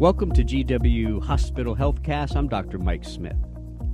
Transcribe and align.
Welcome 0.00 0.32
to 0.32 0.42
GW 0.42 1.22
Hospital 1.24 1.76
Healthcast. 1.76 2.34
I'm 2.34 2.48
Dr. 2.48 2.78
Mike 2.78 3.04
Smith. 3.04 3.36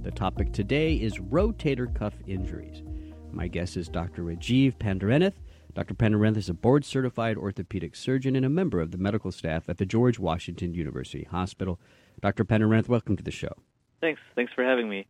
The 0.03 0.13
topic 0.13 0.53
today 0.53 0.95
is 0.95 1.19
rotator 1.19 1.93
cuff 1.93 2.15
injuries. 2.29 2.85
My 3.33 3.49
guest 3.49 3.77
is 3.77 3.89
Dr. 3.89 4.23
Rajeev 4.23 4.79
Pandarinath. 4.79 5.33
Dr. 5.75 5.95
Pandarinath 5.95 6.37
is 6.37 6.49
a 6.49 6.55
board 6.55 6.85
certified 6.85 7.37
orthopedic 7.37 7.97
surgeon 7.97 8.37
and 8.37 8.47
a 8.47 8.49
member 8.49 8.81
of 8.81 8.93
the 8.93 8.99
medical 8.99 9.33
staff 9.33 9.69
at 9.69 9.79
the 9.79 9.85
George 9.85 10.21
Washington 10.21 10.75
University 10.75 11.27
Hospital. 11.29 11.81
Dr. 12.21 12.45
Pandarinath, 12.45 12.87
welcome 12.87 13.17
to 13.17 13.25
the 13.25 13.33
show. 13.33 13.55
Thanks. 14.01 14.21
Thanks 14.37 14.53
for 14.53 14.63
having 14.63 14.89
me. 14.89 15.09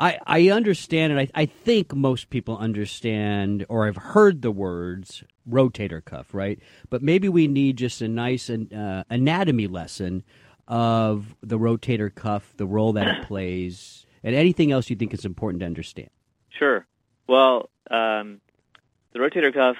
I, 0.00 0.18
I 0.26 0.48
understand, 0.48 1.12
and 1.12 1.20
I, 1.20 1.28
I 1.32 1.46
think 1.46 1.94
most 1.94 2.28
people 2.28 2.58
understand 2.58 3.64
or 3.68 3.86
have 3.86 3.96
heard 3.96 4.42
the 4.42 4.50
words 4.50 5.22
rotator 5.48 6.04
cuff, 6.04 6.34
right? 6.34 6.58
But 6.90 7.02
maybe 7.02 7.28
we 7.28 7.46
need 7.46 7.76
just 7.76 8.00
a 8.00 8.08
nice 8.08 8.50
uh, 8.50 9.04
anatomy 9.10 9.66
lesson 9.66 10.24
of 10.66 11.34
the 11.42 11.58
rotator 11.58 12.14
cuff, 12.14 12.52
the 12.56 12.66
role 12.66 12.92
that 12.94 13.08
it 13.08 13.22
plays, 13.26 14.06
and 14.22 14.34
anything 14.34 14.72
else 14.72 14.90
you 14.90 14.96
think 14.96 15.14
is 15.14 15.24
important 15.24 15.60
to 15.60 15.66
understand. 15.66 16.10
Sure. 16.50 16.86
Well, 17.26 17.70
um, 17.90 18.40
the 19.12 19.18
rotator 19.18 19.52
cuff, 19.52 19.76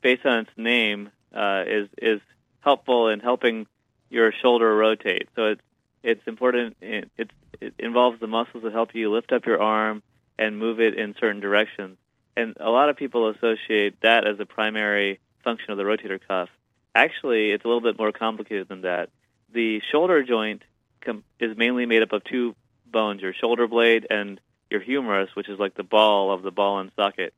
based 0.00 0.24
on 0.24 0.40
its 0.40 0.50
name, 0.56 1.10
uh, 1.34 1.64
is 1.66 1.88
is 1.98 2.20
helpful 2.60 3.08
in 3.08 3.20
helping 3.20 3.66
your 4.08 4.32
shoulder 4.32 4.74
rotate. 4.76 5.28
So 5.36 5.46
it's 5.46 5.62
it's 6.02 6.22
important. 6.26 6.76
It's 6.80 7.32
it 7.60 7.74
involves 7.78 8.20
the 8.20 8.26
muscles 8.26 8.62
that 8.62 8.72
help 8.72 8.94
you 8.94 9.12
lift 9.12 9.32
up 9.32 9.46
your 9.46 9.60
arm 9.60 10.02
and 10.38 10.58
move 10.58 10.80
it 10.80 10.94
in 10.94 11.14
certain 11.20 11.40
directions. 11.40 11.98
And 12.36 12.56
a 12.60 12.70
lot 12.70 12.88
of 12.88 12.96
people 12.96 13.28
associate 13.28 14.00
that 14.02 14.26
as 14.26 14.38
a 14.40 14.46
primary 14.46 15.18
function 15.42 15.70
of 15.70 15.78
the 15.78 15.84
rotator 15.84 16.20
cuff. 16.26 16.48
Actually, 16.94 17.50
it's 17.50 17.64
a 17.64 17.68
little 17.68 17.80
bit 17.80 17.98
more 17.98 18.12
complicated 18.12 18.68
than 18.68 18.82
that. 18.82 19.10
The 19.52 19.80
shoulder 19.90 20.22
joint 20.22 20.62
com- 21.00 21.24
is 21.38 21.56
mainly 21.56 21.86
made 21.86 22.02
up 22.02 22.12
of 22.12 22.24
two 22.24 22.54
bones, 22.86 23.22
your 23.22 23.32
shoulder 23.32 23.66
blade 23.66 24.06
and 24.10 24.40
your 24.70 24.80
humerus, 24.80 25.30
which 25.34 25.48
is 25.48 25.58
like 25.58 25.74
the 25.74 25.82
ball 25.82 26.32
of 26.32 26.42
the 26.42 26.50
ball 26.50 26.78
and 26.78 26.90
socket. 26.96 27.34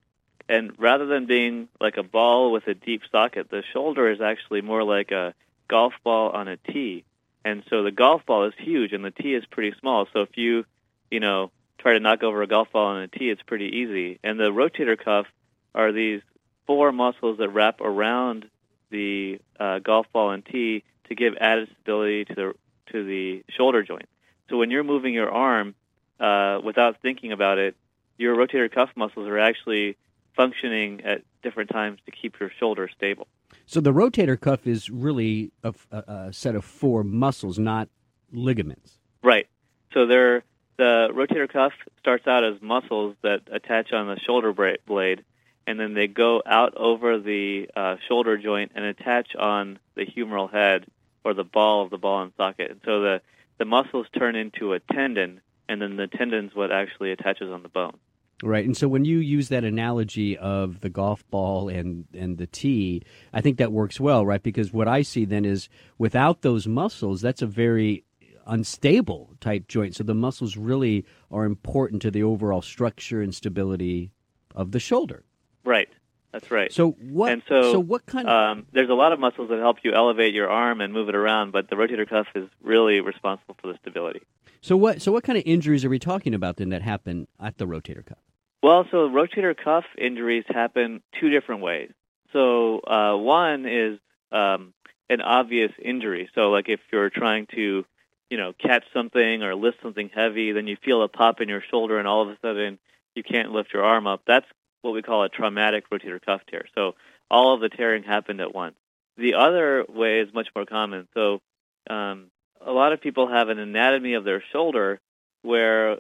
And 0.49 0.73
rather 0.79 1.07
than 1.07 1.27
being 1.27 1.69
like 1.81 1.97
a 1.97 2.03
ball 2.03 2.53
with 2.53 2.67
a 2.67 2.75
deep 2.75 3.03
socket, 3.11 3.51
the 3.51 3.63
shoulder 3.73 4.11
is 4.11 4.21
actually 4.21 4.61
more 4.61 4.85
like 4.85 5.11
a 5.11 5.35
golf 5.69 5.95
ball 6.05 6.31
on 6.31 6.49
a 6.49 6.57
tee. 6.57 7.05
And 7.45 7.63
so 7.71 7.83
the 7.83 7.91
golf 7.91 8.25
ball 8.27 8.45
is 8.45 8.55
huge 8.59 8.93
and 8.93 9.05
the 9.05 9.11
tee 9.11 9.35
is 9.35 9.45
pretty 9.47 9.75
small. 9.81 10.07
So 10.13 10.21
if 10.21 10.37
you, 10.37 10.65
you 11.11 11.21
know, 11.21 11.51
try 11.83 11.95
to 11.95 12.01
knock 12.01 12.23
over 12.23 12.43
a 12.43 12.47
golf 12.47 12.71
ball 12.73 12.87
on 12.87 13.03
a 13.03 13.09
tee, 13.09 13.29
it's 13.29 13.43
pretty 13.43 13.67
easy. 13.67 14.19
And 14.23 14.39
the 14.39 14.51
rotator 14.51 14.97
cuff 14.97 15.27
are 15.75 15.93
these 15.93 16.23
four 16.67 16.93
muscles 16.93 17.39
that 17.39 17.51
wrap 17.51 17.81
around 17.81 18.49
the 18.91 19.41
uh, 19.59 19.81
golf 19.81 20.07
ball 20.13 20.31
and 20.31 20.45
tee 20.45 20.85
to 21.09 21.15
give 21.15 21.35
added 21.41 21.69
stability 21.75 22.25
to 22.27 22.35
the 22.35 22.53
to 22.93 23.05
the 23.05 23.45
shoulder 23.51 23.83
joint. 23.83 24.09
So 24.51 24.59
when 24.59 24.71
you're 24.71 24.85
moving 24.85 25.15
your 25.15 25.31
arm 25.31 25.75
uh, 26.21 26.61
without 26.63 27.01
thinking 27.01 27.33
about 27.33 27.59
it, 27.59 27.75
your 28.19 28.37
rotator 28.37 28.71
cuff 28.71 28.91
muscles 28.95 29.27
are 29.27 29.39
actually 29.39 29.97
functioning 30.37 31.01
at 31.05 31.23
different 31.43 31.71
times 31.71 31.99
to 32.07 32.13
keep 32.13 32.39
your 32.39 32.51
shoulder 32.59 32.89
stable. 32.95 33.27
So 33.67 33.81
the 33.81 33.93
rotator 33.93 34.39
cuff 34.39 34.67
is 34.67 34.91
really 34.91 35.53
a, 35.63 35.75
a, 35.91 36.33
set 36.33 36.55
of 36.55 36.65
four 36.65 37.05
muscles, 37.05 37.59
not 37.59 37.89
ligaments. 38.33 38.99
Right. 39.23 39.47
So 39.93 40.07
they're, 40.07 40.45
the 40.77 41.09
rotator 41.13 41.49
cuff 41.49 41.73
starts 42.01 42.27
out 42.27 42.45
as 42.45 42.61
muscles 42.61 43.15
that 43.23 43.43
attach 43.51 43.93
on 43.93 44.07
the 44.07 44.19
shoulder 44.21 44.53
blade, 44.53 45.25
and 45.67 45.79
then 45.79 45.95
they 45.95 46.07
go 46.09 46.43
out 46.45 46.75
over 46.77 47.19
the 47.19 47.69
uh, 47.77 47.97
shoulder 48.09 48.37
joint 48.37 48.73
and 48.75 48.85
attach 48.85 49.37
on 49.37 49.79
the 49.95 50.07
humeral 50.07 50.51
head 50.51 50.87
or 51.25 51.35
the 51.35 51.45
ball 51.45 51.85
of 51.85 51.91
the 51.91 51.99
ball 51.99 52.23
and 52.23 52.33
socket. 52.37 52.71
And 52.71 52.81
so 52.85 53.01
the, 53.01 53.23
the 53.59 53.65
muscles 53.65 54.07
turn 54.19 54.35
into 54.35 54.73
a 54.73 54.81
tendon, 54.81 55.41
and 55.69 55.81
then 55.81 55.97
the 55.97 56.09
tendon's 56.09 56.55
what 56.55 56.73
actually 56.73 57.13
attaches 57.13 57.51
on 57.51 57.63
the 57.63 57.69
bone. 57.69 57.99
Right. 58.43 58.65
And 58.65 58.77
so 58.77 58.89
when 58.89 59.05
you 59.05 59.19
use 59.19 59.51
that 59.51 59.63
analogy 59.63 60.37
of 60.37 60.81
the 60.81 60.91
golf 60.91 61.25
ball 61.31 61.69
and, 61.69 62.07
and 62.13 62.39
the 62.39 62.49
tee, 62.49 63.03
I 63.33 63.41
think 63.41 63.59
that 63.59 63.71
works 63.71 64.01
well, 64.01 64.27
right? 64.27 64.43
Because 64.43 64.73
what 64.73 64.89
I 64.89 65.03
see 65.03 65.25
then 65.25 65.45
is 65.45 65.69
without 65.97 66.43
those 66.43 66.67
muscles, 66.67 67.21
that's 67.21 67.43
a 67.43 67.47
very 67.47 68.05
unstable 68.47 69.35
type 69.41 69.69
joint. 69.69 69.97
So 69.97 70.05
the 70.05 70.15
muscles 70.15 70.57
really 70.57 71.05
are 71.31 71.45
important 71.45 72.03
to 72.03 72.11
the 72.11 72.23
overall 72.23 72.63
structure 72.63 73.23
and 73.23 73.35
stability 73.35 74.11
of 74.55 74.73
the 74.73 74.81
shoulder. 74.81 75.25
Right. 75.65 75.89
That's 76.33 76.51
right. 76.51 76.73
So 76.73 76.93
what? 76.93 77.31
And 77.31 77.43
so, 77.47 77.73
so 77.73 77.79
what 77.79 78.07
kind 78.07 78.27
of? 78.27 78.35
Um, 78.35 78.67
there's 78.73 78.89
a 78.89 78.95
lot 78.95 79.13
of 79.13 79.21
muscles 79.21 79.51
that 79.51 79.59
help 79.59 79.79
you 79.85 79.93
elevate 79.93 80.33
your 80.33 80.49
arm 80.49 80.81
and 80.81 80.93
move 80.93 81.11
it 81.11 81.15
around, 81.15 81.53
but 81.53 81.69
the 81.69 81.77
rotator 81.77 82.09
cuff 82.09 82.27
is 82.35 82.49
really 82.63 83.01
responsible 83.01 83.55
for 83.61 83.71
the 83.71 83.79
stability. 83.83 84.23
So 84.63 84.77
what? 84.77 85.03
So 85.03 85.13
what 85.13 85.25
kind 85.25 85.37
of 85.37 85.45
injuries 85.45 85.85
are 85.85 85.91
we 85.91 85.99
talking 85.99 86.33
about 86.33 86.57
then 86.57 86.71
that 86.71 86.81
happen 86.81 87.29
at 87.39 87.59
the 87.59 87.67
rotator 87.67 88.05
cuff? 88.05 88.19
Well, 88.63 88.87
so 88.91 89.09
rotator 89.11 89.55
cuff 89.55 89.85
injuries 89.99 90.45
happen 90.49 91.03
two 91.21 91.29
different 91.29 91.61
ways. 91.61 91.91
So 92.33 92.81
uh, 92.81 93.17
one 93.17 93.67
is 93.67 93.99
um, 94.31 94.73
an 95.11 95.21
obvious 95.21 95.73
injury. 95.85 96.31
So 96.35 96.51
like 96.51 96.69
if 96.69 96.81
you're 96.91 97.11
trying 97.11 97.47
to, 97.55 97.85
you 98.33 98.39
know, 98.39 98.55
catch 98.55 98.85
something 98.95 99.43
or 99.43 99.55
lift 99.55 99.77
something 99.83 100.09
heavy, 100.09 100.53
then 100.53 100.67
you 100.67 100.79
feel 100.83 101.03
a 101.03 101.09
pop 101.09 101.43
in 101.43 101.51
your 101.51 101.63
shoulder, 101.71 101.99
and 101.99 102.09
all 102.09 102.23
of 102.23 102.31
a 102.31 102.39
sudden 102.41 102.79
you 103.15 103.23
can't 103.23 103.53
lift 103.53 103.75
your 103.75 103.85
arm 103.85 104.07
up. 104.07 104.23
That's 104.27 104.47
what 104.81 104.95
we 104.95 105.03
call 105.03 105.23
a 105.23 105.29
traumatic 105.29 105.91
rotator 105.91 106.19
cuff 106.25 106.41
tear. 106.51 106.65
So 106.75 106.95
all 107.31 107.53
of 107.53 107.61
the 107.61 107.69
tearing 107.69 108.05
happened 108.05 108.41
at 108.41 108.55
once. 108.55 108.75
The 109.19 109.35
other 109.35 109.85
way 109.87 110.21
is 110.21 110.33
much 110.33 110.49
more 110.57 110.65
common. 110.65 111.09
So 111.13 111.43
um, 111.91 112.31
a 112.65 112.73
lot 112.73 112.95
of 112.95 113.03
people 113.03 113.29
have 113.29 113.51
an 113.51 113.59
anatomy 113.59 114.15
of 114.15 114.25
their 114.25 114.43
shoulder 114.51 114.99
where 115.43 115.99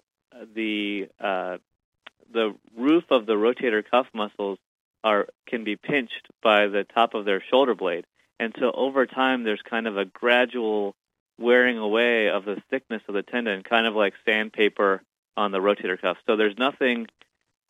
the 0.54 1.09
uh, 1.21 1.59
the 2.32 2.54
roof 2.75 3.04
of 3.10 3.26
the 3.26 3.34
rotator 3.34 3.84
cuff 3.91 4.06
muscles 4.15 4.59
are 5.04 5.26
can 5.47 5.65
be 5.65 5.76
pinched 5.76 6.28
by 6.42 6.69
the 6.69 6.84
top 6.94 7.12
of 7.12 7.26
their 7.26 7.44
shoulder 7.50 7.75
blade. 7.75 8.06
And 8.41 8.54
so 8.59 8.72
over 8.72 9.04
time 9.04 9.44
there's 9.44 9.60
kind 9.69 9.87
of 9.87 9.98
a 9.98 10.06
gradual 10.06 10.94
wearing 11.42 11.78
away 11.78 12.28
of 12.28 12.44
the 12.44 12.62
thickness 12.70 13.03
of 13.08 13.14
the 13.14 13.22
tendon, 13.22 13.62
kind 13.62 13.86
of 13.86 13.94
like 13.94 14.14
sandpaper 14.25 15.03
on 15.36 15.53
the 15.53 15.58
rotator 15.58 16.00
cuff. 16.00 16.16
So 16.26 16.36
there's 16.36 16.56
nothing 16.56 17.08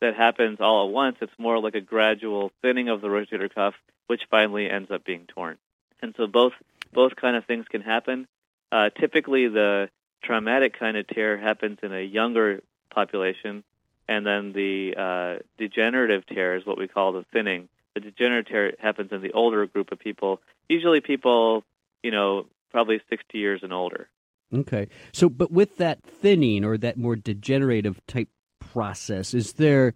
that 0.01 0.15
happens 0.15 0.59
all 0.59 0.87
at 0.87 0.93
once. 0.93 1.17
It's 1.21 1.33
more 1.37 1.59
like 1.59 1.75
a 1.75 1.81
gradual 1.81 2.51
thinning 2.61 2.89
of 2.89 3.01
the 3.01 3.07
rotator 3.07 3.53
cuff, 3.53 3.73
which 4.07 4.21
finally 4.29 4.69
ends 4.69 4.91
up 4.91 5.05
being 5.05 5.25
torn. 5.27 5.57
And 6.01 6.13
so 6.17 6.27
both 6.27 6.53
both 6.91 7.15
kind 7.15 7.35
of 7.35 7.45
things 7.45 7.65
can 7.67 7.81
happen. 7.81 8.27
Uh, 8.71 8.89
typically, 8.89 9.47
the 9.47 9.89
traumatic 10.23 10.77
kind 10.77 10.97
of 10.97 11.07
tear 11.07 11.37
happens 11.37 11.79
in 11.81 11.93
a 11.93 12.01
younger 12.01 12.61
population, 12.91 13.63
and 14.07 14.25
then 14.25 14.53
the 14.53 14.95
uh, 14.95 15.43
degenerative 15.57 16.25
tear 16.27 16.55
is 16.55 16.65
what 16.65 16.77
we 16.77 16.87
call 16.87 17.13
the 17.13 17.25
thinning. 17.31 17.69
The 17.95 18.01
degenerative 18.01 18.51
tear 18.51 18.73
happens 18.79 19.11
in 19.11 19.21
the 19.21 19.31
older 19.31 19.65
group 19.65 19.91
of 19.91 19.99
people, 19.99 20.41
usually 20.69 21.01
people, 21.01 21.63
you 22.01 22.11
know, 22.11 22.45
probably 22.73 22.99
60 23.09 23.37
years 23.37 23.61
and 23.63 23.71
older. 23.71 24.09
Okay. 24.53 24.89
So, 25.13 25.29
but 25.29 25.51
with 25.51 25.77
that 25.77 26.03
thinning 26.03 26.65
or 26.65 26.77
that 26.77 26.97
more 26.97 27.15
degenerative 27.15 28.05
type 28.07 28.29
process, 28.59 29.33
is 29.33 29.53
there 29.53 29.93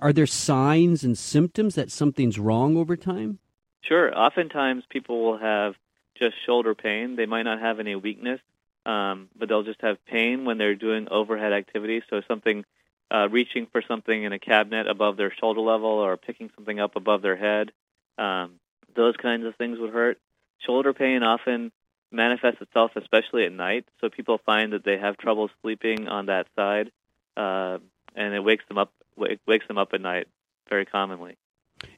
are 0.00 0.12
there 0.12 0.26
signs 0.26 1.02
and 1.02 1.18
symptoms 1.18 1.74
that 1.74 1.90
something's 1.90 2.38
wrong 2.38 2.76
over 2.76 2.96
time? 2.96 3.38
Sure. 3.82 4.16
Oftentimes, 4.16 4.84
people 4.88 5.22
will 5.22 5.38
have 5.38 5.74
just 6.16 6.34
shoulder 6.46 6.74
pain. 6.74 7.16
They 7.16 7.26
might 7.26 7.42
not 7.42 7.60
have 7.60 7.80
any 7.80 7.96
weakness, 7.96 8.40
um, 8.86 9.28
but 9.36 9.48
they'll 9.48 9.64
just 9.64 9.80
have 9.80 10.04
pain 10.04 10.44
when 10.44 10.58
they're 10.58 10.76
doing 10.76 11.08
overhead 11.10 11.52
activities. 11.52 12.02
So 12.08 12.22
something 12.28 12.64
uh, 13.10 13.28
reaching 13.28 13.66
for 13.66 13.82
something 13.82 14.22
in 14.22 14.32
a 14.32 14.38
cabinet 14.38 14.86
above 14.86 15.16
their 15.16 15.32
shoulder 15.40 15.60
level 15.60 15.88
or 15.88 16.16
picking 16.16 16.50
something 16.54 16.78
up 16.78 16.94
above 16.94 17.22
their 17.22 17.36
head. 17.36 17.72
Um, 18.18 18.60
those 18.94 19.16
kinds 19.16 19.46
of 19.46 19.56
things 19.56 19.78
would 19.78 19.92
hurt. 19.92 20.18
Shoulder 20.58 20.92
pain 20.92 21.22
often 21.22 21.72
manifests 22.10 22.60
itself, 22.60 22.92
especially 22.96 23.44
at 23.44 23.52
night. 23.52 23.86
So 24.00 24.08
people 24.08 24.38
find 24.44 24.72
that 24.72 24.84
they 24.84 24.98
have 24.98 25.16
trouble 25.16 25.50
sleeping 25.62 26.08
on 26.08 26.26
that 26.26 26.46
side, 26.56 26.90
uh, 27.36 27.78
and 28.14 28.34
it 28.34 28.40
wakes 28.40 28.64
them 28.68 28.78
up. 28.78 28.92
It 29.18 29.40
wakes 29.46 29.66
them 29.68 29.78
up 29.78 29.90
at 29.92 30.00
night 30.00 30.28
very 30.68 30.86
commonly. 30.86 31.36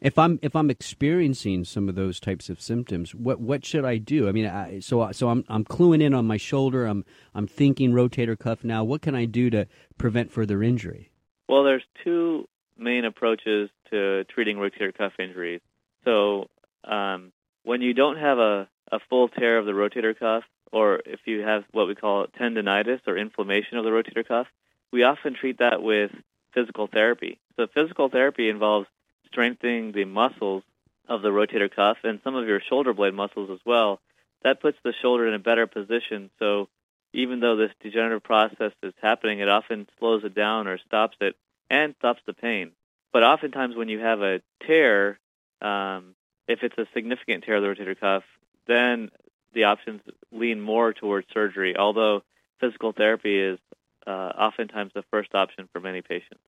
If 0.00 0.19
I'm 0.19 0.38
if 0.43 0.55
I'm 0.55 0.70
experiencing 0.70 1.64
some 1.64 1.88
of 1.88 1.94
those 1.94 2.20
types 2.20 2.49
of 2.49 2.61
symptoms, 2.61 3.14
what 3.14 3.41
what 3.41 3.64
should 3.64 3.85
I 3.85 3.99
do? 3.99 4.29
I 4.29 4.32
mean, 4.32 4.47
I, 4.47 4.81
so 4.81 5.11
so 5.12 5.29
I'm 5.29 5.44
I'm 5.49 5.64
cluing 5.64 6.03
in 6.03 6.14
on 6.14 6.26
my 6.26 6.37
shoulder. 6.37 6.87
I'm 6.87 7.05
I'm 7.35 7.47
thinking 7.47 7.93
rotator 7.93 8.38
cuff 8.38 8.64
now. 8.64 8.85
What 8.85 9.03
can 9.03 9.14
I 9.14 9.25
do 9.25 9.50
to 9.50 9.67
prevent 9.99 10.31
further 10.31 10.62
injury? 10.62 11.11
Well, 11.49 11.64
there's 11.64 11.82
two 12.05 12.49
main 12.79 13.05
approaches 13.05 13.70
to 13.91 14.25
treating 14.25 14.56
rotator 14.56 14.97
cuff 14.97 15.12
injuries. 15.19 15.61
So 16.05 16.49
um, 16.85 17.32
when 17.64 17.82
you 17.82 17.94
don't 17.94 18.17
have 18.17 18.38
a, 18.38 18.69
a 18.92 19.00
full 19.10 19.28
tear 19.28 19.58
of 19.58 19.66
the 19.66 19.72
rotator 19.72 20.16
cuff, 20.16 20.44
or 20.70 21.00
if 21.04 21.20
you 21.24 21.40
have 21.40 21.64
what 21.72 21.88
we 21.88 21.96
call 21.96 22.26
tendonitis 22.26 23.00
or 23.06 23.16
inflammation 23.16 23.78
of 23.78 23.84
the 23.84 23.90
rotator 23.90 24.26
cuff, 24.26 24.46
we 24.92 25.02
often 25.02 25.34
treat 25.34 25.58
that 25.58 25.82
with 25.82 26.12
physical 26.54 26.86
therapy. 26.86 27.40
So 27.56 27.66
physical 27.66 28.08
therapy 28.08 28.48
involves 28.48 28.86
strengthening 29.26 29.92
the 29.92 30.04
muscles 30.04 30.62
of 31.08 31.22
the 31.22 31.30
rotator 31.30 31.74
cuff 31.74 31.96
and 32.04 32.20
some 32.22 32.36
of 32.36 32.46
your 32.46 32.60
shoulder 32.60 32.92
blade 32.92 33.14
muscles 33.14 33.50
as 33.50 33.58
well 33.66 34.00
that 34.42 34.60
puts 34.60 34.78
the 34.84 34.92
shoulder 35.00 35.26
in 35.26 35.34
a 35.34 35.38
better 35.38 35.66
position. 35.66 36.30
So 36.38 36.68
even 37.12 37.40
though 37.40 37.56
this 37.56 37.70
degenerative 37.80 38.22
process 38.22 38.72
is 38.82 38.94
happening, 39.00 39.40
it 39.40 39.48
often 39.48 39.88
slows 39.98 40.24
it 40.24 40.34
down 40.34 40.66
or 40.66 40.78
stops 40.78 41.16
it 41.20 41.36
and 41.70 41.94
stops 41.98 42.20
the 42.26 42.32
pain. 42.32 42.72
But 43.12 43.22
oftentimes, 43.22 43.76
when 43.76 43.88
you 43.88 43.98
have 43.98 44.22
a 44.22 44.40
tear, 44.66 45.18
um, 45.60 46.14
if 46.48 46.62
it's 46.62 46.78
a 46.78 46.86
significant 46.94 47.44
tear 47.44 47.56
of 47.56 47.62
the 47.62 47.68
rotator 47.68 47.98
cuff, 47.98 48.24
then 48.67 49.11
the 49.55 49.64
options 49.64 50.00
lean 50.31 50.61
more 50.61 50.93
towards 50.93 51.26
surgery, 51.32 51.76
although 51.76 52.23
physical 52.61 52.93
therapy 52.93 53.38
is 53.38 53.59
uh, 54.06 54.11
oftentimes 54.11 54.93
the 54.94 55.03
first 55.11 55.35
option 55.35 55.69
for 55.73 55.81
many 55.81 56.03
patients. 56.03 56.41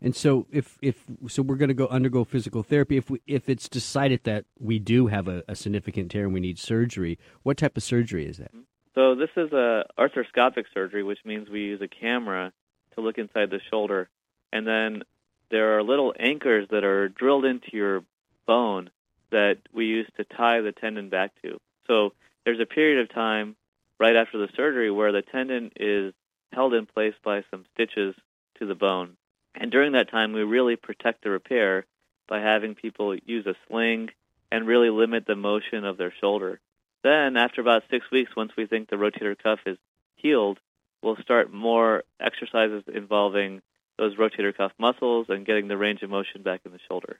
And 0.00 0.16
so, 0.16 0.46
if 0.50 0.78
if 0.80 1.04
so, 1.28 1.42
we're 1.42 1.56
going 1.56 1.68
to 1.68 1.74
go 1.74 1.86
undergo 1.88 2.24
physical 2.24 2.62
therapy. 2.62 2.96
If 2.96 3.10
we 3.10 3.20
if 3.26 3.48
it's 3.48 3.68
decided 3.68 4.24
that 4.24 4.46
we 4.58 4.78
do 4.78 5.08
have 5.08 5.28
a, 5.28 5.42
a 5.46 5.54
significant 5.54 6.10
tear 6.10 6.24
and 6.24 6.32
we 6.32 6.40
need 6.40 6.58
surgery, 6.58 7.18
what 7.42 7.58
type 7.58 7.76
of 7.76 7.82
surgery 7.82 8.26
is 8.26 8.38
that? 8.38 8.52
So 8.94 9.14
this 9.14 9.30
is 9.36 9.52
a 9.52 9.84
arthroscopic 9.98 10.64
surgery, 10.72 11.02
which 11.02 11.18
means 11.24 11.50
we 11.50 11.60
use 11.62 11.82
a 11.82 11.88
camera 11.88 12.52
to 12.94 13.00
look 13.02 13.18
inside 13.18 13.50
the 13.50 13.60
shoulder, 13.70 14.08
and 14.52 14.66
then 14.66 15.02
there 15.50 15.76
are 15.76 15.82
little 15.82 16.14
anchors 16.18 16.66
that 16.70 16.84
are 16.84 17.08
drilled 17.08 17.44
into 17.44 17.68
your 17.72 18.04
bone 18.46 18.90
that 19.34 19.58
we 19.72 19.86
use 19.86 20.06
to 20.16 20.24
tie 20.24 20.60
the 20.60 20.70
tendon 20.70 21.08
back 21.08 21.32
to. 21.42 21.58
So 21.88 22.12
there's 22.44 22.60
a 22.60 22.66
period 22.66 23.00
of 23.00 23.12
time 23.12 23.56
right 23.98 24.14
after 24.14 24.38
the 24.38 24.52
surgery 24.56 24.92
where 24.92 25.10
the 25.10 25.22
tendon 25.22 25.72
is 25.74 26.14
held 26.52 26.72
in 26.72 26.86
place 26.86 27.14
by 27.24 27.42
some 27.50 27.64
stitches 27.74 28.14
to 28.58 28.66
the 28.66 28.76
bone. 28.76 29.16
And 29.56 29.72
during 29.72 29.92
that 29.92 30.10
time, 30.10 30.32
we 30.32 30.44
really 30.44 30.76
protect 30.76 31.24
the 31.24 31.30
repair 31.30 31.84
by 32.28 32.40
having 32.40 32.76
people 32.76 33.16
use 33.26 33.44
a 33.46 33.56
sling 33.66 34.10
and 34.52 34.68
really 34.68 34.90
limit 34.90 35.26
the 35.26 35.34
motion 35.34 35.84
of 35.84 35.96
their 35.96 36.14
shoulder. 36.20 36.60
Then, 37.02 37.36
after 37.36 37.60
about 37.60 37.82
six 37.90 38.06
weeks, 38.12 38.36
once 38.36 38.52
we 38.56 38.66
think 38.66 38.88
the 38.88 38.96
rotator 38.96 39.36
cuff 39.36 39.58
is 39.66 39.78
healed, 40.14 40.60
we'll 41.02 41.16
start 41.16 41.52
more 41.52 42.04
exercises 42.20 42.84
involving 42.86 43.62
those 43.98 44.16
rotator 44.16 44.56
cuff 44.56 44.72
muscles 44.78 45.26
and 45.28 45.44
getting 45.44 45.66
the 45.66 45.76
range 45.76 46.02
of 46.02 46.10
motion 46.10 46.42
back 46.42 46.60
in 46.64 46.70
the 46.70 46.78
shoulder. 46.88 47.18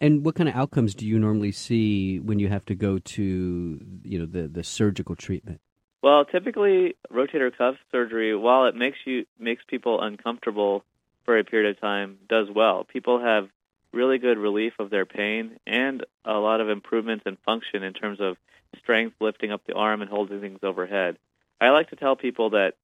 And 0.00 0.24
what 0.24 0.34
kind 0.34 0.48
of 0.48 0.54
outcomes 0.54 0.94
do 0.94 1.06
you 1.06 1.18
normally 1.18 1.52
see 1.52 2.18
when 2.18 2.38
you 2.38 2.48
have 2.48 2.64
to 2.66 2.74
go 2.74 2.98
to, 2.98 3.80
you 4.02 4.18
know, 4.18 4.26
the, 4.26 4.48
the 4.48 4.64
surgical 4.64 5.14
treatment? 5.16 5.60
Well, 6.02 6.24
typically 6.24 6.96
rotator 7.10 7.56
cuff 7.56 7.76
surgery, 7.90 8.36
while 8.36 8.66
it 8.66 8.74
makes 8.74 8.98
you 9.06 9.24
makes 9.38 9.62
people 9.66 10.02
uncomfortable 10.02 10.84
for 11.24 11.38
a 11.38 11.44
period 11.44 11.70
of 11.70 11.80
time, 11.80 12.18
does 12.28 12.48
well. 12.54 12.84
People 12.84 13.20
have 13.20 13.48
really 13.92 14.18
good 14.18 14.36
relief 14.36 14.74
of 14.78 14.90
their 14.90 15.06
pain 15.06 15.58
and 15.66 16.04
a 16.24 16.34
lot 16.34 16.60
of 16.60 16.68
improvements 16.68 17.24
in 17.26 17.36
function 17.46 17.82
in 17.82 17.94
terms 17.94 18.20
of 18.20 18.36
strength, 18.78 19.16
lifting 19.20 19.52
up 19.52 19.62
the 19.66 19.74
arm 19.74 20.02
and 20.02 20.10
holding 20.10 20.40
things 20.40 20.58
overhead. 20.62 21.16
I 21.60 21.70
like 21.70 21.90
to 21.90 21.96
tell 21.96 22.16
people 22.16 22.50
that 22.50 22.74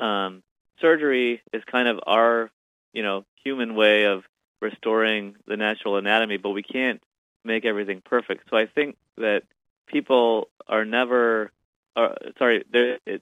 um, 0.00 0.42
surgery 0.80 1.42
is 1.52 1.62
kind 1.70 1.88
of 1.88 2.00
our, 2.06 2.50
you 2.92 3.02
know, 3.02 3.24
human 3.44 3.74
way 3.74 4.04
of 4.04 4.22
restoring 4.60 5.36
the 5.46 5.56
natural 5.56 5.96
anatomy, 5.96 6.36
but 6.36 6.50
we 6.50 6.62
can't 6.62 7.02
make 7.44 7.64
everything 7.64 8.02
perfect. 8.04 8.48
So 8.50 8.56
I 8.56 8.66
think 8.66 8.96
that 9.16 9.42
people 9.86 10.48
are 10.68 10.84
never, 10.84 11.50
uh, 11.96 12.14
sorry, 12.38 12.64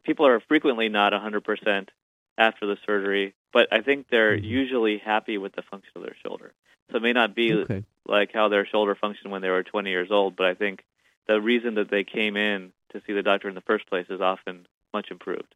people 0.05 0.27
are 0.27 0.41
frequently 0.41 0.89
not 0.89 1.13
100% 1.13 1.89
after 2.37 2.67
the 2.67 2.77
surgery, 2.87 3.35
but 3.53 3.69
I 3.73 3.81
think 3.81 4.07
they're 4.11 4.37
mm-hmm. 4.37 4.45
usually 4.45 4.99
happy 4.99 5.39
with 5.39 5.55
the 5.55 5.63
function 5.63 5.93
of 5.97 6.03
their 6.03 6.17
shoulder. 6.25 6.53
So 6.91 6.97
it 6.97 7.03
may 7.03 7.13
not 7.13 7.35
be 7.35 7.53
okay. 7.53 7.85
like 8.07 8.33
how 8.33 8.49
their 8.49 8.67
shoulder 8.67 8.95
functioned 8.95 9.31
when 9.31 9.43
they 9.43 9.51
were 9.51 9.63
20 9.63 9.91
years 9.91 10.11
old, 10.11 10.37
but 10.37 10.47
I 10.47 10.55
think 10.55 10.85
the 11.27 11.41
reason 11.41 11.75
that 11.75 11.91
they 11.91 12.05
came 12.05 12.37
in 12.37 12.73
to 12.93 13.03
see 13.07 13.13
the 13.13 13.23
doctor 13.23 13.49
in 13.49 13.55
the 13.55 13.61
first 13.61 13.87
place 13.89 14.07
is 14.09 14.21
often 14.21 14.67
much 14.95 15.11
improved. 15.11 15.55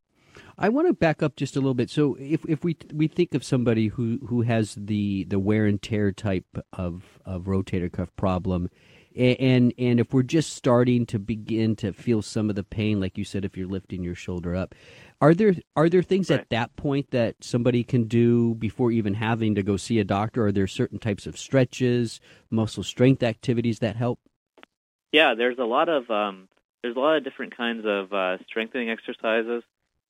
I 0.58 0.68
want 0.68 0.86
to 0.88 0.92
back 0.92 1.22
up 1.22 1.36
just 1.36 1.56
a 1.56 1.60
little 1.60 1.74
bit. 1.74 1.90
So, 1.90 2.16
if, 2.20 2.44
if 2.46 2.64
we 2.64 2.76
we 2.92 3.08
think 3.08 3.34
of 3.34 3.44
somebody 3.44 3.88
who, 3.88 4.18
who 4.26 4.42
has 4.42 4.74
the, 4.78 5.24
the 5.24 5.38
wear 5.38 5.66
and 5.66 5.80
tear 5.80 6.12
type 6.12 6.46
of, 6.72 7.18
of 7.24 7.44
rotator 7.44 7.90
cuff 7.90 8.14
problem, 8.16 8.68
and 9.16 9.74
and 9.78 10.00
if 10.00 10.12
we're 10.12 10.22
just 10.22 10.54
starting 10.54 11.06
to 11.06 11.18
begin 11.18 11.76
to 11.76 11.92
feel 11.92 12.22
some 12.22 12.48
of 12.48 12.56
the 12.56 12.64
pain, 12.64 13.00
like 13.00 13.18
you 13.18 13.24
said, 13.24 13.44
if 13.44 13.56
you're 13.56 13.68
lifting 13.68 14.02
your 14.02 14.14
shoulder 14.14 14.54
up, 14.54 14.74
are 15.20 15.34
there 15.34 15.54
are 15.76 15.88
there 15.88 16.02
things 16.02 16.30
right. 16.30 16.40
at 16.40 16.50
that 16.50 16.74
point 16.76 17.10
that 17.10 17.36
somebody 17.40 17.84
can 17.84 18.04
do 18.04 18.54
before 18.54 18.90
even 18.90 19.14
having 19.14 19.54
to 19.54 19.62
go 19.62 19.76
see 19.76 19.98
a 19.98 20.04
doctor? 20.04 20.46
Are 20.46 20.52
there 20.52 20.66
certain 20.66 20.98
types 20.98 21.26
of 21.26 21.38
stretches, 21.38 22.20
muscle 22.50 22.82
strength 22.82 23.22
activities 23.22 23.80
that 23.80 23.96
help? 23.96 24.18
Yeah, 25.12 25.34
there's 25.34 25.58
a 25.58 25.64
lot 25.64 25.88
of 25.88 26.10
um, 26.10 26.48
there's 26.82 26.96
a 26.96 27.00
lot 27.00 27.16
of 27.16 27.24
different 27.24 27.56
kinds 27.56 27.84
of 27.86 28.12
uh, 28.12 28.38
strengthening 28.48 28.90
exercises, 28.90 29.62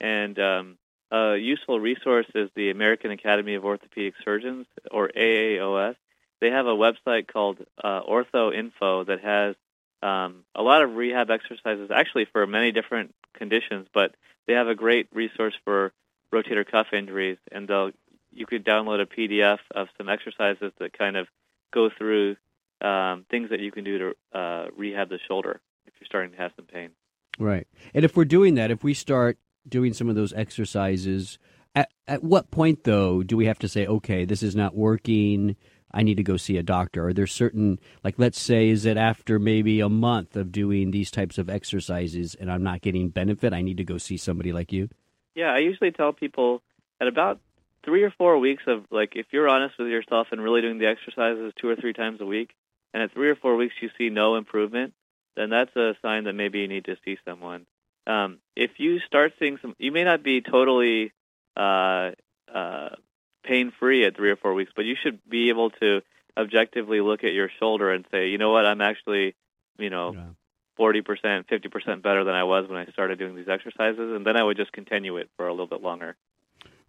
and 0.03 0.37
um, 0.37 0.77
a 1.11 1.37
useful 1.37 1.79
resource 1.79 2.27
is 2.35 2.49
the 2.55 2.69
American 2.69 3.09
Academy 3.09 3.55
of 3.55 3.63
Orthopedic 3.63 4.15
Surgeons, 4.23 4.67
or 4.91 5.07
AAOS. 5.07 5.95
They 6.41 6.49
have 6.49 6.67
a 6.67 6.75
website 6.75 7.27
called 7.27 7.59
uh, 7.81 8.01
Ortho 8.01 8.53
Info 8.53 9.05
that 9.05 9.21
has 9.21 9.55
um, 10.01 10.43
a 10.53 10.61
lot 10.61 10.83
of 10.83 10.95
rehab 10.95 11.31
exercises, 11.31 11.89
actually 11.89 12.25
for 12.25 12.45
many 12.45 12.73
different 12.73 13.15
conditions, 13.33 13.87
but 13.93 14.13
they 14.45 14.53
have 14.53 14.67
a 14.67 14.75
great 14.75 15.07
resource 15.13 15.53
for 15.63 15.93
rotator 16.33 16.69
cuff 16.69 16.87
injuries, 16.91 17.37
and 17.49 17.67
they'll 17.67 17.91
you 18.35 18.45
could 18.45 18.65
download 18.65 18.99
a 18.99 19.05
PDF 19.05 19.59
of 19.73 19.87
some 19.97 20.09
exercises 20.09 20.73
that 20.79 20.97
kind 20.97 21.15
of 21.15 21.27
go 21.71 21.89
through 21.95 22.35
um, 22.81 23.25
things 23.29 23.51
that 23.51 23.59
you 23.59 23.71
can 23.71 23.83
do 23.83 23.99
to 23.99 24.37
uh, 24.37 24.65
rehab 24.75 25.07
the 25.07 25.19
shoulder 25.27 25.61
if 25.85 25.93
you're 25.99 26.07
starting 26.07 26.31
to 26.31 26.37
have 26.37 26.51
some 26.55 26.65
pain. 26.65 26.89
Right. 27.37 27.67
And 27.93 28.03
if 28.03 28.17
we're 28.17 28.25
doing 28.25 28.55
that, 28.55 28.71
if 28.71 28.83
we 28.83 28.95
start 28.95 29.37
doing 29.67 29.93
some 29.93 30.09
of 30.09 30.15
those 30.15 30.33
exercises, 30.33 31.37
at, 31.75 31.89
at 32.07 32.23
what 32.23 32.51
point, 32.51 32.83
though, 32.83 33.23
do 33.23 33.35
we 33.35 33.45
have 33.45 33.59
to 33.59 33.67
say, 33.67 33.87
okay, 33.87 34.25
this 34.25 34.43
is 34.43 34.55
not 34.55 34.75
working? 34.75 35.55
I 35.91 36.03
need 36.03 36.17
to 36.17 36.23
go 36.23 36.37
see 36.37 36.57
a 36.57 36.63
doctor? 36.63 37.07
Are 37.07 37.13
there 37.13 37.27
certain, 37.27 37.79
like, 38.03 38.15
let's 38.17 38.39
say, 38.39 38.69
is 38.69 38.85
it 38.85 38.97
after 38.97 39.39
maybe 39.39 39.79
a 39.79 39.89
month 39.89 40.35
of 40.35 40.51
doing 40.51 40.91
these 40.91 41.11
types 41.11 41.37
of 41.37 41.49
exercises 41.49 42.35
and 42.35 42.51
I'm 42.51 42.63
not 42.63 42.81
getting 42.81 43.09
benefit? 43.09 43.53
I 43.53 43.61
need 43.61 43.77
to 43.77 43.83
go 43.83 43.97
see 43.97 44.17
somebody 44.17 44.51
like 44.51 44.71
you? 44.71 44.89
Yeah, 45.35 45.53
I 45.53 45.59
usually 45.59 45.91
tell 45.91 46.13
people 46.13 46.61
at 46.99 47.07
about 47.07 47.39
three 47.85 48.03
or 48.03 48.11
four 48.11 48.37
weeks 48.39 48.63
of, 48.67 48.85
like, 48.91 49.13
if 49.15 49.27
you're 49.31 49.49
honest 49.49 49.75
with 49.77 49.87
yourself 49.87 50.27
and 50.31 50.41
really 50.41 50.61
doing 50.61 50.79
the 50.79 50.87
exercises 50.87 51.53
two 51.59 51.69
or 51.69 51.75
three 51.75 51.93
times 51.93 52.21
a 52.21 52.25
week, 52.25 52.51
and 52.93 53.01
at 53.01 53.11
three 53.11 53.29
or 53.29 53.35
four 53.35 53.55
weeks 53.55 53.73
you 53.81 53.89
see 53.97 54.09
no 54.09 54.35
improvement, 54.35 54.93
then 55.35 55.49
that's 55.49 55.75
a 55.75 55.93
sign 56.01 56.25
that 56.25 56.33
maybe 56.33 56.59
you 56.59 56.67
need 56.67 56.85
to 56.85 56.95
see 57.03 57.17
someone. 57.25 57.65
Um, 58.05 58.39
if 58.55 58.71
you 58.77 58.99
start 58.99 59.33
seeing 59.39 59.57
some, 59.61 59.75
you 59.79 59.91
may 59.91 60.03
not 60.03 60.23
be 60.23 60.41
totally 60.41 61.13
uh, 61.55 62.11
uh, 62.53 62.89
pain 63.43 63.71
free 63.79 64.05
at 64.05 64.15
three 64.15 64.31
or 64.31 64.35
four 64.35 64.53
weeks, 64.53 64.71
but 64.75 64.85
you 64.85 64.95
should 65.01 65.19
be 65.29 65.49
able 65.49 65.69
to 65.71 66.01
objectively 66.37 67.01
look 67.01 67.23
at 67.23 67.33
your 67.33 67.49
shoulder 67.59 67.91
and 67.91 68.05
say, 68.11 68.29
you 68.29 68.37
know 68.37 68.51
what, 68.51 68.65
I'm 68.65 68.81
actually, 68.81 69.35
you 69.77 69.89
know, 69.89 70.15
forty 70.75 71.01
percent, 71.01 71.47
fifty 71.47 71.69
percent 71.69 72.03
better 72.03 72.23
than 72.23 72.33
I 72.33 72.43
was 72.43 72.67
when 72.67 72.77
I 72.77 72.85
started 72.91 73.19
doing 73.19 73.35
these 73.35 73.47
exercises, 73.47 74.15
and 74.15 74.25
then 74.25 74.37
I 74.37 74.43
would 74.43 74.57
just 74.57 74.71
continue 74.71 75.17
it 75.17 75.29
for 75.37 75.47
a 75.47 75.51
little 75.51 75.67
bit 75.67 75.81
longer. 75.81 76.15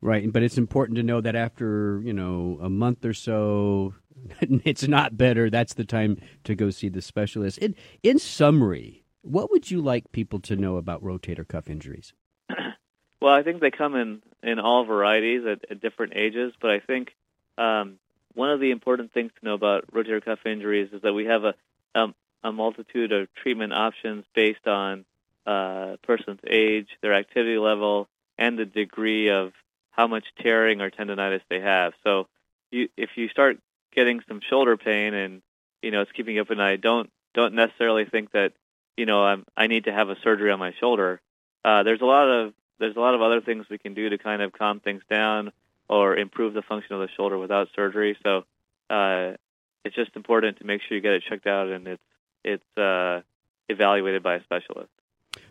Right, 0.00 0.30
but 0.30 0.42
it's 0.42 0.58
important 0.58 0.96
to 0.96 1.02
know 1.02 1.20
that 1.20 1.34
after 1.34 2.00
you 2.04 2.12
know 2.12 2.58
a 2.60 2.68
month 2.68 3.04
or 3.04 3.14
so, 3.14 3.94
it's 4.40 4.86
not 4.86 5.16
better. 5.16 5.50
That's 5.50 5.74
the 5.74 5.84
time 5.84 6.18
to 6.44 6.54
go 6.54 6.70
see 6.70 6.88
the 6.88 7.02
specialist. 7.02 7.58
In 7.58 7.74
in 8.02 8.18
summary, 8.18 9.03
what 9.24 9.50
would 9.50 9.70
you 9.70 9.80
like 9.80 10.12
people 10.12 10.38
to 10.40 10.56
know 10.56 10.76
about 10.76 11.02
rotator 11.02 11.46
cuff 11.46 11.68
injuries? 11.68 12.12
well, 13.20 13.34
I 13.34 13.42
think 13.42 13.60
they 13.60 13.70
come 13.70 13.96
in 13.96 14.22
in 14.42 14.58
all 14.58 14.84
varieties 14.84 15.42
at, 15.46 15.70
at 15.70 15.80
different 15.80 16.12
ages, 16.14 16.52
but 16.60 16.70
I 16.70 16.80
think 16.80 17.14
um, 17.56 17.98
one 18.34 18.50
of 18.50 18.60
the 18.60 18.70
important 18.70 19.12
things 19.12 19.32
to 19.38 19.44
know 19.44 19.54
about 19.54 19.90
rotator 19.92 20.22
cuff 20.24 20.40
injuries 20.44 20.90
is 20.92 21.02
that 21.02 21.12
we 21.12 21.24
have 21.24 21.44
a 21.44 21.54
um, 21.94 22.14
a 22.42 22.52
multitude 22.52 23.12
of 23.12 23.28
treatment 23.34 23.72
options 23.72 24.24
based 24.34 24.66
on 24.66 25.06
uh, 25.46 25.96
person's 26.02 26.40
age, 26.46 26.88
their 27.00 27.14
activity 27.14 27.56
level, 27.56 28.08
and 28.36 28.58
the 28.58 28.66
degree 28.66 29.30
of 29.30 29.52
how 29.90 30.06
much 30.06 30.24
tearing 30.42 30.82
or 30.82 30.90
tendonitis 30.90 31.40
they 31.48 31.60
have. 31.60 31.94
So, 32.02 32.26
you, 32.70 32.88
if 32.96 33.10
you 33.16 33.28
start 33.28 33.58
getting 33.94 34.20
some 34.28 34.40
shoulder 34.50 34.76
pain 34.76 35.14
and 35.14 35.40
you 35.82 35.90
know 35.90 36.02
it's 36.02 36.12
keeping 36.12 36.34
you 36.34 36.42
up 36.42 36.50
at 36.50 36.58
night, 36.58 36.82
don't 36.82 37.10
don't 37.32 37.54
necessarily 37.54 38.04
think 38.04 38.32
that 38.32 38.52
you 38.96 39.06
know 39.06 39.24
I'm, 39.24 39.44
I 39.56 39.66
need 39.66 39.84
to 39.84 39.92
have 39.92 40.08
a 40.08 40.16
surgery 40.22 40.50
on 40.50 40.58
my 40.58 40.72
shoulder. 40.80 41.20
Uh, 41.64 41.82
there's 41.82 42.00
a 42.00 42.06
lot 42.06 42.28
of 42.28 42.54
there's 42.78 42.96
a 42.96 43.00
lot 43.00 43.14
of 43.14 43.22
other 43.22 43.40
things 43.40 43.66
we 43.70 43.78
can 43.78 43.94
do 43.94 44.10
to 44.10 44.18
kind 44.18 44.42
of 44.42 44.52
calm 44.52 44.80
things 44.80 45.02
down 45.08 45.52
or 45.88 46.16
improve 46.16 46.54
the 46.54 46.62
function 46.62 46.94
of 46.94 47.00
the 47.00 47.08
shoulder 47.16 47.38
without 47.38 47.68
surgery. 47.74 48.16
So 48.22 48.44
uh, 48.90 49.32
it's 49.84 49.94
just 49.94 50.16
important 50.16 50.58
to 50.58 50.64
make 50.64 50.80
sure 50.82 50.96
you 50.96 51.02
get 51.02 51.12
it 51.12 51.22
checked 51.28 51.46
out 51.46 51.68
and 51.68 51.86
it's 51.86 52.02
it's 52.44 52.78
uh, 52.78 53.22
evaluated 53.68 54.22
by 54.22 54.36
a 54.36 54.42
specialist. 54.42 54.90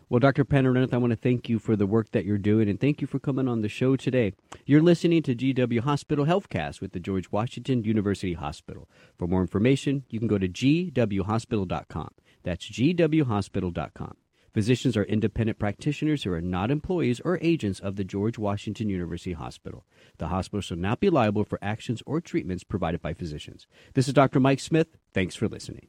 Well, 0.08 0.20
Dr. 0.20 0.44
Pandarinath, 0.44 0.92
I 0.92 0.98
want 0.98 1.12
to 1.12 1.16
thank 1.16 1.48
you 1.48 1.58
for 1.58 1.76
the 1.76 1.86
work 1.86 2.12
that 2.12 2.24
you're 2.24 2.38
doing 2.38 2.68
and 2.68 2.78
thank 2.78 3.00
you 3.00 3.06
for 3.06 3.18
coming 3.18 3.48
on 3.48 3.62
the 3.62 3.68
show 3.68 3.96
today. 3.96 4.34
You're 4.66 4.82
listening 4.82 5.22
to 5.22 5.34
GW 5.34 5.80
Hospital 5.80 6.26
Healthcast 6.26 6.80
with 6.80 6.92
the 6.92 7.00
George 7.00 7.32
Washington 7.32 7.84
University 7.84 8.34
Hospital. 8.34 8.88
For 9.18 9.26
more 9.26 9.40
information, 9.40 10.04
you 10.10 10.18
can 10.18 10.28
go 10.28 10.38
to 10.38 10.48
gwhospital.com. 10.48 12.10
That's 12.44 12.70
gwhospital.com. 12.70 14.16
Physicians 14.52 14.96
are 14.96 15.02
independent 15.02 15.58
practitioners 15.58 16.22
who 16.22 16.32
are 16.32 16.40
not 16.40 16.70
employees 16.70 17.20
or 17.24 17.40
agents 17.42 17.80
of 17.80 17.96
the 17.96 18.04
George 18.04 18.38
Washington 18.38 18.88
University 18.88 19.32
Hospital. 19.32 19.84
The 20.18 20.28
hospital 20.28 20.60
shall 20.60 20.76
not 20.76 21.00
be 21.00 21.10
liable 21.10 21.42
for 21.42 21.58
actions 21.60 22.04
or 22.06 22.20
treatments 22.20 22.62
provided 22.62 23.02
by 23.02 23.14
physicians. 23.14 23.66
This 23.94 24.06
is 24.06 24.14
Dr. 24.14 24.38
Mike 24.38 24.60
Smith. 24.60 24.96
Thanks 25.12 25.34
for 25.34 25.48
listening. 25.48 25.88